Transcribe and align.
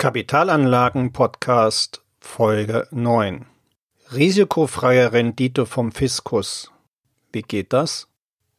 Kapitalanlagen 0.00 1.12
Podcast 1.12 2.00
Folge 2.20 2.88
9 2.90 3.44
Risikofreie 4.14 5.12
Rendite 5.12 5.66
vom 5.66 5.92
Fiskus. 5.92 6.72
Wie 7.32 7.42
geht 7.42 7.74
das? 7.74 8.08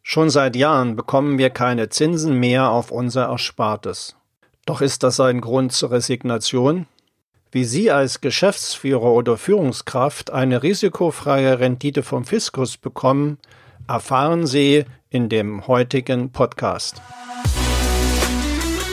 Schon 0.03 0.29
seit 0.29 0.55
Jahren 0.55 0.95
bekommen 0.95 1.39
wir 1.39 1.49
keine 1.49 1.89
Zinsen 1.89 2.39
mehr 2.39 2.69
auf 2.69 2.91
unser 2.91 3.29
Erspartes. 3.29 4.15
Doch 4.67 4.81
ist 4.81 5.01
das 5.01 5.19
ein 5.19 5.41
Grund 5.41 5.71
zur 5.71 5.89
Resignation? 5.89 6.85
Wie 7.51 7.65
Sie 7.65 7.89
als 7.89 8.21
Geschäftsführer 8.21 9.11
oder 9.11 9.35
Führungskraft 9.35 10.29
eine 10.29 10.61
risikofreie 10.61 11.59
Rendite 11.59 12.03
vom 12.03 12.23
Fiskus 12.23 12.77
bekommen, 12.77 13.39
erfahren 13.87 14.45
Sie 14.45 14.85
in 15.09 15.27
dem 15.27 15.65
heutigen 15.65 16.31
Podcast. 16.31 17.01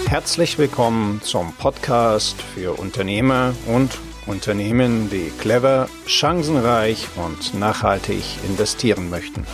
Herzlich 0.09 0.56
willkommen 0.56 1.20
zum 1.20 1.52
Podcast 1.52 2.41
für 2.41 2.79
Unternehmer 2.79 3.52
und 3.66 3.98
Unternehmen, 4.24 5.10
die 5.10 5.30
clever, 5.38 5.87
chancenreich 6.06 7.09
und 7.16 7.52
nachhaltig 7.52 8.24
investieren 8.42 9.10
möchten. 9.10 9.45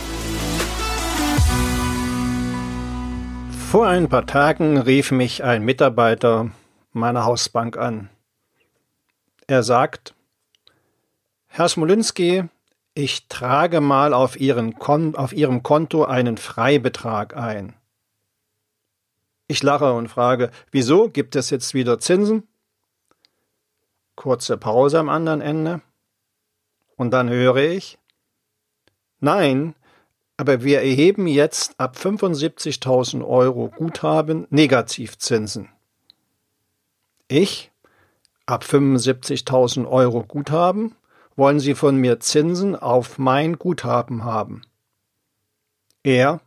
Vor 3.69 3.87
ein 3.87 4.07
paar 4.07 4.25
Tagen 4.25 4.77
rief 4.77 5.11
mich 5.11 5.43
ein 5.43 5.61
Mitarbeiter 5.61 6.51
meiner 6.93 7.25
Hausbank 7.25 7.77
an. 7.77 8.09
Er 9.47 9.61
sagt, 9.61 10.15
Herr 11.47 11.67
Smolinski, 11.67 12.45
ich 12.93 13.27
trage 13.27 13.81
mal 13.81 14.13
auf, 14.13 14.37
Kon 14.79 15.15
auf 15.17 15.33
Ihrem 15.33 15.63
Konto 15.63 16.05
einen 16.05 16.37
Freibetrag 16.37 17.35
ein. 17.35 17.73
Ich 19.47 19.61
lache 19.61 19.93
und 19.93 20.07
frage, 20.07 20.49
wieso 20.71 21.09
gibt 21.09 21.35
es 21.35 21.49
jetzt 21.49 21.73
wieder 21.73 21.99
Zinsen? 21.99 22.47
Kurze 24.15 24.57
Pause 24.57 24.99
am 24.99 25.09
anderen 25.09 25.41
Ende. 25.41 25.81
Und 26.95 27.11
dann 27.11 27.29
höre 27.29 27.57
ich, 27.57 27.99
nein, 29.19 29.75
aber 30.37 30.63
wir 30.63 30.79
erheben 30.79 31.27
jetzt 31.27 31.79
ab 31.79 31.95
75.000 31.97 33.25
Euro 33.25 33.69
Guthaben 33.69 34.47
Negativzinsen. 34.49 35.69
Ich? 37.27 37.71
Ab 38.45 38.63
75.000 38.63 39.87
Euro 39.87 40.23
Guthaben? 40.23 40.95
Wollen 41.35 41.59
Sie 41.59 41.75
von 41.75 41.97
mir 41.97 42.19
Zinsen 42.19 42.75
auf 42.75 43.17
mein 43.17 43.57
Guthaben 43.57 44.23
haben? 44.23 44.61
Er? 46.03 46.39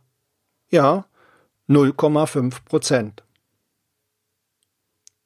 Ja, 0.69 1.05
0,5 1.69 2.65
Prozent. 2.65 3.23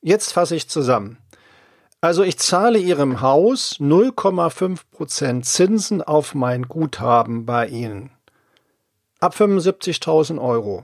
Jetzt 0.01 0.33
fasse 0.33 0.55
ich 0.55 0.67
zusammen. 0.67 1.17
Also 2.01 2.23
ich 2.23 2.37
zahle 2.37 2.79
Ihrem 2.79 3.21
Haus 3.21 3.77
0,5 3.79 4.81
Prozent 4.91 5.45
Zinsen 5.45 6.01
auf 6.01 6.35
mein 6.35 6.63
Guthaben 6.63 7.45
bei 7.45 7.67
Ihnen. 7.67 8.11
Ab 9.21 9.35
75.000 9.35 10.41
Euro. 10.41 10.83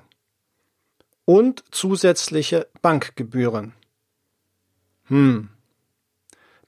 Und 1.25 1.65
zusätzliche 1.71 2.67
Bankgebühren. 2.81 3.73
Hm. 5.07 5.49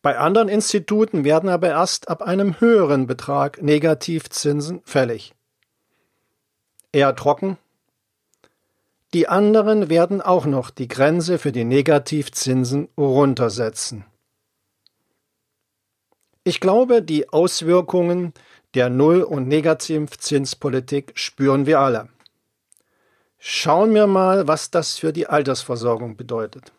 Bei 0.01 0.17
anderen 0.17 0.49
Instituten 0.49 1.23
werden 1.23 1.49
aber 1.49 1.69
erst 1.69 2.09
ab 2.09 2.21
einem 2.21 2.59
höheren 2.59 3.07
Betrag 3.07 3.61
Negativzinsen 3.61 4.81
fällig. 4.83 5.33
Eher 6.91 7.15
trocken, 7.15 7.57
die 9.13 9.27
anderen 9.27 9.89
werden 9.89 10.21
auch 10.21 10.45
noch 10.45 10.69
die 10.69 10.87
Grenze 10.87 11.37
für 11.37 11.51
die 11.51 11.65
Negativzinsen 11.65 12.87
runtersetzen. 12.97 14.05
Ich 16.43 16.59
glaube, 16.59 17.03
die 17.03 17.29
Auswirkungen 17.29 18.33
der 18.73 18.89
Null- 18.89 19.23
und 19.23 19.47
Negativzinspolitik 19.47 21.11
spüren 21.15 21.65
wir 21.65 21.79
alle. 21.79 22.09
Schauen 23.37 23.93
wir 23.93 24.07
mal, 24.07 24.47
was 24.47 24.71
das 24.71 24.97
für 24.97 25.11
die 25.11 25.27
Altersversorgung 25.27 26.15
bedeutet. 26.15 26.71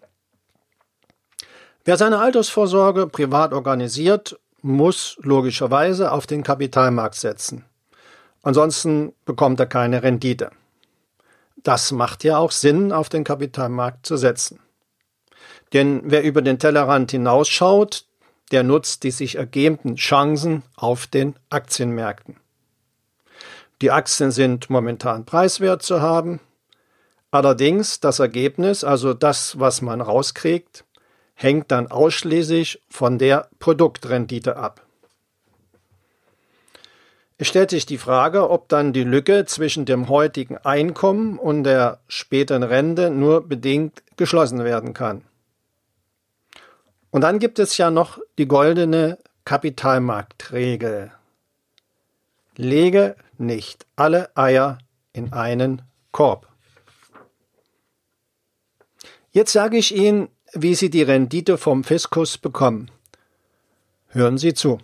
Wer 1.84 1.96
seine 1.96 2.18
Altersvorsorge 2.18 3.08
privat 3.08 3.52
organisiert, 3.52 4.38
muss 4.62 5.18
logischerweise 5.22 6.12
auf 6.12 6.26
den 6.26 6.44
Kapitalmarkt 6.44 7.16
setzen. 7.16 7.64
Ansonsten 8.42 9.12
bekommt 9.24 9.60
er 9.60 9.66
keine 9.66 10.02
Rendite. 10.02 10.50
Das 11.56 11.92
macht 11.92 12.24
ja 12.24 12.38
auch 12.38 12.50
Sinn, 12.50 12.92
auf 12.92 13.08
den 13.08 13.24
Kapitalmarkt 13.24 14.06
zu 14.06 14.16
setzen. 14.16 14.60
Denn 15.72 16.02
wer 16.04 16.22
über 16.22 16.42
den 16.42 16.58
Tellerrand 16.58 17.10
hinausschaut, 17.10 18.04
der 18.50 18.62
nutzt 18.62 19.02
die 19.02 19.10
sich 19.10 19.36
ergebenden 19.36 19.96
Chancen 19.96 20.62
auf 20.76 21.06
den 21.06 21.34
Aktienmärkten. 21.48 22.36
Die 23.80 23.90
Aktien 23.90 24.30
sind 24.30 24.70
momentan 24.70 25.24
preiswert 25.24 25.82
zu 25.82 26.00
haben. 26.00 26.40
Allerdings 27.30 27.98
das 27.98 28.18
Ergebnis, 28.18 28.84
also 28.84 29.14
das, 29.14 29.58
was 29.58 29.80
man 29.80 30.00
rauskriegt, 30.00 30.84
hängt 31.34 31.70
dann 31.70 31.90
ausschließlich 31.90 32.82
von 32.88 33.18
der 33.18 33.48
Produktrendite 33.58 34.56
ab. 34.56 34.86
Stellt 37.44 37.70
sich 37.70 37.86
die 37.86 37.98
Frage, 37.98 38.50
ob 38.50 38.68
dann 38.68 38.92
die 38.92 39.04
Lücke 39.04 39.44
zwischen 39.46 39.84
dem 39.84 40.08
heutigen 40.08 40.58
Einkommen 40.58 41.38
und 41.38 41.64
der 41.64 42.00
späteren 42.06 42.62
Rente 42.62 43.10
nur 43.10 43.48
bedingt 43.48 44.02
geschlossen 44.16 44.62
werden 44.64 44.94
kann. 44.94 45.22
Und 47.10 47.22
dann 47.22 47.38
gibt 47.38 47.58
es 47.58 47.76
ja 47.78 47.90
noch 47.90 48.18
die 48.38 48.46
goldene 48.46 49.18
Kapitalmarktregel. 49.44 51.10
Lege 52.56 53.16
nicht 53.38 53.86
alle 53.96 54.34
Eier 54.36 54.78
in 55.12 55.32
einen 55.32 55.82
Korb. 56.12 56.48
Jetzt 59.32 59.52
sage 59.52 59.78
ich 59.78 59.94
Ihnen, 59.96 60.28
wie 60.52 60.74
Sie 60.74 60.90
die 60.90 61.02
Rendite 61.02 61.58
vom 61.58 61.82
Fiskus 61.82 62.38
bekommen. 62.38 62.90
Hören 64.08 64.38
Sie 64.38 64.54
zu. 64.54 64.78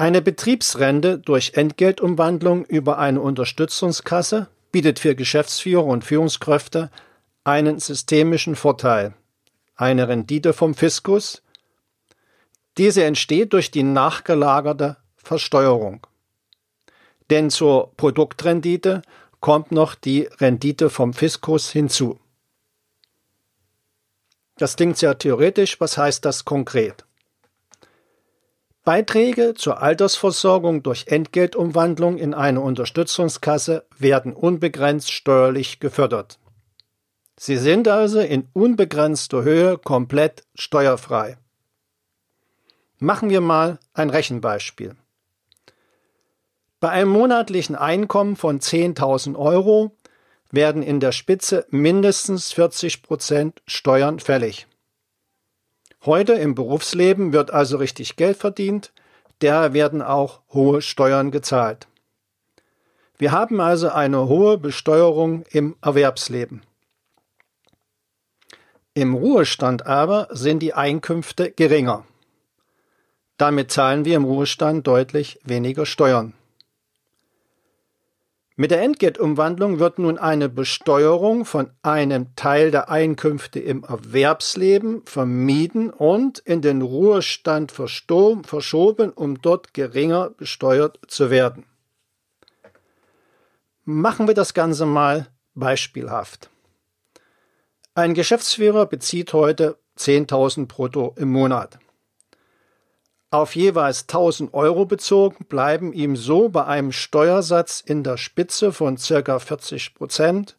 Eine 0.00 0.22
Betriebsrente 0.22 1.18
durch 1.18 1.52
Entgeltumwandlung 1.56 2.64
über 2.64 2.96
eine 2.96 3.20
Unterstützungskasse 3.20 4.48
bietet 4.72 4.98
für 4.98 5.14
Geschäftsführer 5.14 5.84
und 5.84 6.04
Führungskräfte 6.04 6.90
einen 7.44 7.78
systemischen 7.80 8.56
Vorteil, 8.56 9.12
eine 9.76 10.08
Rendite 10.08 10.54
vom 10.54 10.72
Fiskus. 10.72 11.42
Diese 12.78 13.04
entsteht 13.04 13.52
durch 13.52 13.70
die 13.70 13.82
nachgelagerte 13.82 14.96
Versteuerung. 15.16 16.06
Denn 17.28 17.50
zur 17.50 17.94
Produktrendite 17.98 19.02
kommt 19.40 19.70
noch 19.70 19.94
die 19.94 20.30
Rendite 20.38 20.88
vom 20.88 21.12
Fiskus 21.12 21.70
hinzu. 21.70 22.18
Das 24.56 24.76
klingt 24.76 24.96
sehr 24.96 25.18
theoretisch, 25.18 25.78
was 25.78 25.98
heißt 25.98 26.24
das 26.24 26.46
konkret? 26.46 27.04
Beiträge 28.82 29.54
zur 29.54 29.82
Altersversorgung 29.82 30.82
durch 30.82 31.08
Entgeltumwandlung 31.08 32.16
in 32.16 32.32
eine 32.32 32.62
Unterstützungskasse 32.62 33.84
werden 33.98 34.32
unbegrenzt 34.32 35.12
steuerlich 35.12 35.80
gefördert. 35.80 36.38
Sie 37.38 37.56
sind 37.56 37.88
also 37.88 38.20
in 38.20 38.48
unbegrenzter 38.52 39.42
Höhe 39.42 39.76
komplett 39.78 40.44
steuerfrei. 40.54 41.36
Machen 42.98 43.30
wir 43.30 43.40
mal 43.40 43.78
ein 43.92 44.10
Rechenbeispiel. 44.10 44.94
Bei 46.80 46.88
einem 46.88 47.10
monatlichen 47.10 47.76
Einkommen 47.76 48.36
von 48.36 48.60
10.000 48.60 49.36
Euro 49.36 49.94
werden 50.50 50.82
in 50.82 51.00
der 51.00 51.12
Spitze 51.12 51.66
mindestens 51.70 52.52
40 52.52 53.02
Prozent 53.02 53.62
Steuern 53.66 54.18
fällig. 54.18 54.66
Heute 56.06 56.32
im 56.32 56.54
Berufsleben 56.54 57.34
wird 57.34 57.50
also 57.50 57.76
richtig 57.76 58.16
Geld 58.16 58.38
verdient, 58.38 58.92
der 59.42 59.74
werden 59.74 60.00
auch 60.00 60.40
hohe 60.52 60.80
Steuern 60.80 61.30
gezahlt. 61.30 61.88
Wir 63.18 63.32
haben 63.32 63.60
also 63.60 63.90
eine 63.90 64.26
hohe 64.26 64.56
Besteuerung 64.56 65.44
im 65.50 65.76
Erwerbsleben. 65.82 66.62
Im 68.94 69.14
Ruhestand 69.14 69.86
aber 69.86 70.28
sind 70.30 70.60
die 70.60 70.72
Einkünfte 70.72 71.50
geringer. 71.50 72.06
Damit 73.36 73.70
zahlen 73.70 74.06
wir 74.06 74.16
im 74.16 74.24
Ruhestand 74.24 74.86
deutlich 74.86 75.38
weniger 75.44 75.84
Steuern. 75.84 76.32
Mit 78.60 78.72
der 78.72 78.82
Entgeltumwandlung 78.82 79.78
wird 79.78 79.98
nun 79.98 80.18
eine 80.18 80.50
Besteuerung 80.50 81.46
von 81.46 81.70
einem 81.80 82.36
Teil 82.36 82.70
der 82.70 82.90
Einkünfte 82.90 83.58
im 83.58 83.84
Erwerbsleben 83.84 85.00
vermieden 85.06 85.88
und 85.88 86.40
in 86.40 86.60
den 86.60 86.82
Ruhestand 86.82 87.72
verschoben, 87.72 89.12
um 89.14 89.40
dort 89.40 89.72
geringer 89.72 90.28
besteuert 90.28 90.98
zu 91.08 91.30
werden. 91.30 91.64
Machen 93.86 94.26
wir 94.26 94.34
das 94.34 94.52
Ganze 94.52 94.84
mal 94.84 95.28
beispielhaft. 95.54 96.50
Ein 97.94 98.12
Geschäftsführer 98.12 98.84
bezieht 98.84 99.32
heute 99.32 99.78
10.000 99.96 100.66
brutto 100.66 101.14
im 101.16 101.32
Monat. 101.32 101.78
Auf 103.32 103.54
jeweils 103.54 104.02
1000 104.02 104.54
Euro 104.54 104.86
bezogen 104.86 105.44
bleiben 105.44 105.92
ihm 105.92 106.16
so 106.16 106.48
bei 106.48 106.64
einem 106.64 106.90
Steuersatz 106.90 107.80
in 107.80 108.02
der 108.02 108.16
Spitze 108.16 108.72
von 108.72 108.96
ca. 108.96 109.38
40 109.38 109.94
Prozent 109.94 110.58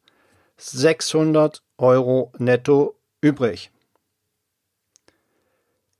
600 0.55 1.63
Euro 1.77 2.31
netto 2.37 2.95
übrig. 3.19 3.71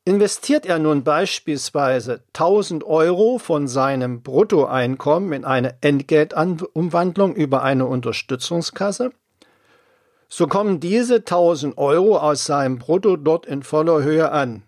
Investiert 0.06 0.66
er 0.66 0.80
nun 0.80 1.04
beispielsweise 1.04 2.24
1000 2.34 2.86
Euro 2.86 3.38
von 3.38 3.68
seinem 3.68 4.24
Bruttoeinkommen 4.24 5.34
in 5.34 5.46
eine 5.46 5.78
Entgeltumwandlung 5.82 7.36
über 7.36 7.64
eine 7.64 7.86
Unterstützungskasse, 7.86 9.12
so 10.30 10.48
kommen 10.48 10.80
diese 10.80 11.18
1000 11.18 11.78
Euro 11.78 12.18
aus 12.18 12.46
seinem 12.46 12.80
Brutto 12.80 13.18
dort 13.18 13.46
in 13.46 13.62
voller 13.62 14.02
Höhe 14.02 14.32
an. 14.32 14.64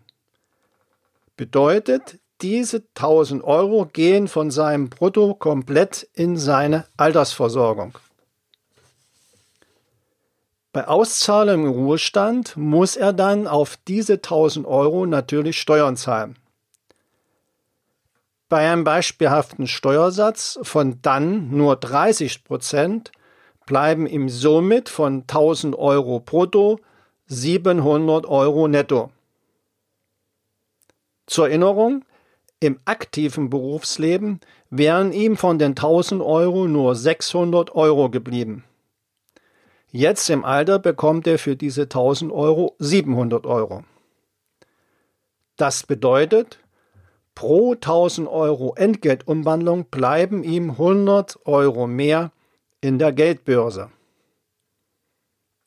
Bedeutet, 1.35 2.19
diese 2.41 2.83
1000 2.95 3.43
Euro 3.43 3.85
gehen 3.85 4.27
von 4.27 4.51
seinem 4.51 4.89
Brutto 4.89 5.33
komplett 5.33 6.07
in 6.13 6.37
seine 6.37 6.85
Altersversorgung. 6.97 7.97
Bei 10.73 10.87
Auszahlung 10.87 11.65
im 11.65 11.71
Ruhestand 11.71 12.57
muss 12.57 12.95
er 12.95 13.13
dann 13.13 13.47
auf 13.47 13.77
diese 13.87 14.13
1000 14.13 14.65
Euro 14.65 15.05
natürlich 15.05 15.59
Steuern 15.59 15.95
zahlen. 15.95 16.35
Bei 18.49 18.71
einem 18.71 18.83
beispielhaften 18.83 19.67
Steuersatz 19.67 20.59
von 20.61 20.99
dann 21.01 21.49
nur 21.49 21.75
30 21.75 22.43
Prozent 22.43 23.11
bleiben 23.65 24.05
ihm 24.05 24.29
somit 24.29 24.89
von 24.89 25.21
1000 25.21 25.75
Euro 25.75 26.19
brutto 26.19 26.79
700 27.27 28.25
Euro 28.25 28.67
netto. 28.67 29.11
Zur 31.25 31.47
Erinnerung, 31.47 32.03
im 32.59 32.79
aktiven 32.85 33.49
Berufsleben 33.49 34.39
wären 34.69 35.11
ihm 35.11 35.35
von 35.35 35.59
den 35.59 35.71
1000 35.71 36.21
Euro 36.21 36.67
nur 36.67 36.95
600 36.95 37.75
Euro 37.75 38.09
geblieben. 38.09 38.63
Jetzt 39.91 40.29
im 40.29 40.43
Alter 40.45 40.79
bekommt 40.79 41.27
er 41.27 41.37
für 41.37 41.55
diese 41.55 41.83
1000 41.83 42.31
Euro 42.31 42.75
700 42.79 43.45
Euro. 43.45 43.83
Das 45.55 45.83
bedeutet, 45.83 46.59
pro 47.35 47.73
1000 47.73 48.27
Euro 48.27 48.73
Entgeltumwandlung 48.75 49.85
bleiben 49.85 50.43
ihm 50.43 50.71
100 50.71 51.45
Euro 51.45 51.85
mehr 51.85 52.31
in 52.81 52.97
der 52.97 53.11
Geldbörse. 53.11 53.91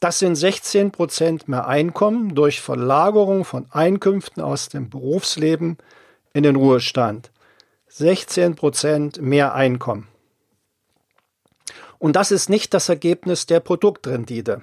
Das 0.06 0.20
sind 0.20 0.36
16 0.36 0.92
Prozent 0.92 1.48
mehr 1.48 1.66
Einkommen 1.66 2.36
durch 2.36 2.60
Verlagerung 2.60 3.44
von 3.44 3.66
Einkünften 3.72 4.40
aus 4.40 4.68
dem 4.68 4.88
Berufsleben 4.88 5.78
in 6.32 6.44
den 6.44 6.54
Ruhestand. 6.54 7.32
16 7.88 8.54
Prozent 8.54 9.20
mehr 9.20 9.56
Einkommen. 9.56 10.06
Und 11.98 12.14
das 12.14 12.30
ist 12.30 12.48
nicht 12.48 12.72
das 12.72 12.88
Ergebnis 12.88 13.46
der 13.46 13.58
Produktrendite. 13.58 14.62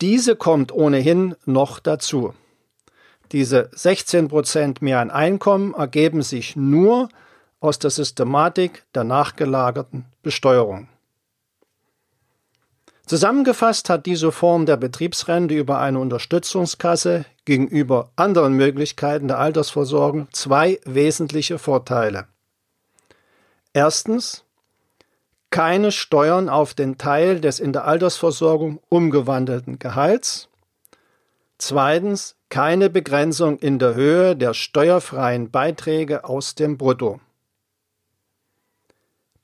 Diese 0.00 0.36
kommt 0.36 0.70
ohnehin 0.70 1.34
noch 1.44 1.80
dazu. 1.80 2.32
Diese 3.32 3.70
16 3.72 4.28
Prozent 4.28 4.82
mehr 4.82 5.00
an 5.00 5.10
Einkommen 5.10 5.74
ergeben 5.74 6.22
sich 6.22 6.54
nur 6.54 7.08
aus 7.58 7.80
der 7.80 7.90
Systematik 7.90 8.84
der 8.94 9.02
nachgelagerten 9.02 10.04
Besteuerung. 10.22 10.86
Zusammengefasst 13.06 13.88
hat 13.88 14.04
diese 14.04 14.32
Form 14.32 14.66
der 14.66 14.76
Betriebsrente 14.76 15.54
über 15.54 15.78
eine 15.78 16.00
Unterstützungskasse 16.00 17.24
gegenüber 17.44 18.10
anderen 18.16 18.54
Möglichkeiten 18.54 19.28
der 19.28 19.38
Altersvorsorge 19.38 20.26
zwei 20.32 20.80
wesentliche 20.84 21.60
Vorteile. 21.60 22.26
Erstens, 23.72 24.42
keine 25.50 25.92
Steuern 25.92 26.48
auf 26.48 26.74
den 26.74 26.98
Teil 26.98 27.40
des 27.40 27.60
in 27.60 27.72
der 27.72 27.84
Altersversorgung 27.84 28.80
umgewandelten 28.88 29.78
Gehalts. 29.78 30.48
Zweitens, 31.58 32.34
keine 32.48 32.90
Begrenzung 32.90 33.60
in 33.60 33.78
der 33.78 33.94
Höhe 33.94 34.34
der 34.34 34.52
steuerfreien 34.52 35.52
Beiträge 35.52 36.24
aus 36.24 36.56
dem 36.56 36.76
Brutto. 36.76 37.20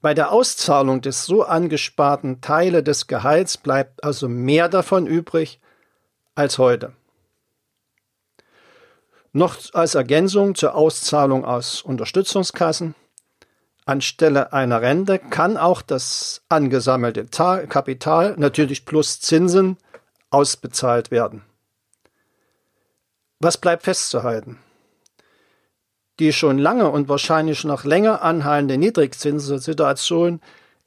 Bei 0.03 0.15
der 0.15 0.33
Auszahlung 0.33 1.01
des 1.01 1.27
so 1.27 1.45
angesparten 1.45 2.41
Teile 2.41 2.83
des 2.83 3.07
Gehalts 3.07 3.57
bleibt 3.57 4.03
also 4.03 4.29
mehr 4.29 4.69
davon 4.69 5.07
übrig 5.07 5.61
als 6.35 6.59
heute. 6.59 6.93
Noch 9.33 9.57
als 9.73 9.95
Ergänzung 9.95 10.57
zur 10.57 10.75
Auszahlung 10.75 11.45
aus 11.45 11.83
Unterstützungskassen. 11.83 12.97
Anstelle 13.87 14.53
einer 14.53 14.83
Rente 14.83 15.21
kann 15.21 15.57
auch 15.57 15.83
das 15.83 16.43
angesammelte 16.49 17.27
Kapital, 17.27 18.35
natürlich 18.37 18.85
plus 18.85 19.21
Zinsen, 19.21 19.79
ausbezahlt 20.31 21.13
werden. 21.13 21.43
Was 23.39 23.57
bleibt 23.57 23.85
festzuhalten? 23.85 24.59
Die 26.19 26.33
schon 26.33 26.59
lange 26.59 26.91
und 26.91 27.09
wahrscheinlich 27.09 27.65
noch 27.65 27.85
länger 27.85 28.23
anhaltende 28.23 28.77
Niedrigzinssituation 28.79 30.41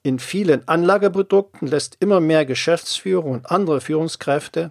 in 0.04 0.20
vielen 0.20 0.68
Anlageprodukten 0.68 1.68
lässt 1.68 1.98
immer 2.00 2.20
mehr 2.20 2.46
Geschäftsführer 2.46 3.26
und 3.26 3.50
andere 3.50 3.82
Führungskräfte 3.82 4.70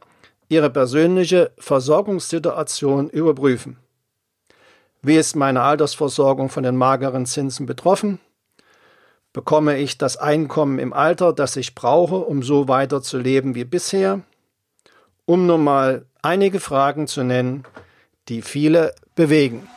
ihre 0.48 0.70
persönliche 0.70 1.50
Versorgungssituation 1.58 3.10
überprüfen. 3.10 3.78
Wie 5.02 5.16
ist 5.16 5.34
meine 5.34 5.62
Altersversorgung 5.62 6.50
von 6.50 6.62
den 6.62 6.76
mageren 6.76 7.26
Zinsen 7.26 7.66
betroffen? 7.66 8.20
Bekomme 9.32 9.76
ich 9.78 9.98
das 9.98 10.16
Einkommen 10.16 10.78
im 10.78 10.92
Alter, 10.92 11.32
das 11.32 11.56
ich 11.56 11.74
brauche, 11.74 12.18
um 12.18 12.44
so 12.44 12.68
weiter 12.68 13.02
zu 13.02 13.18
leben 13.18 13.56
wie 13.56 13.64
bisher? 13.64 14.20
Um 15.26 15.46
nur 15.46 15.58
mal 15.58 16.06
einige 16.22 16.60
Fragen 16.60 17.08
zu 17.08 17.24
nennen, 17.24 17.64
die 18.28 18.40
viele 18.40 18.94
bewegen. 19.16 19.68